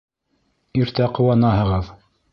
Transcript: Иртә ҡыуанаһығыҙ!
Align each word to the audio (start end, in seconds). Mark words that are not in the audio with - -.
Иртә 0.81 1.09
ҡыуанаһығыҙ! 1.19 1.95